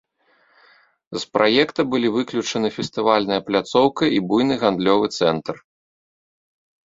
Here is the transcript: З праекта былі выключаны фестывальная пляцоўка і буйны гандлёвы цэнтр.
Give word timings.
З 1.15 1.19
праекта 1.35 1.81
былі 1.91 2.07
выключаны 2.15 2.67
фестывальная 2.77 3.39
пляцоўка 3.49 4.03
і 4.15 4.21
буйны 4.31 4.55
гандлёвы 4.63 5.07
цэнтр. 5.19 5.55